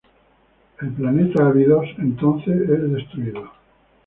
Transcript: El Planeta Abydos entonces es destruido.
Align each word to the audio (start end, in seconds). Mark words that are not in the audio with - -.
El 0.81 0.89
Planeta 0.93 1.45
Abydos 1.45 1.85
entonces 1.99 2.55
es 2.67 2.91
destruido. 2.91 3.51